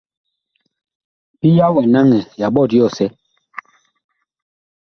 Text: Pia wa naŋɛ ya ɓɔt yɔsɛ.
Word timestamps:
Pia 1.39 1.65
wa 1.73 1.83
naŋɛ 1.93 2.19
ya 2.39 2.47
ɓɔt 2.53 2.69
yɔsɛ. 2.77 3.05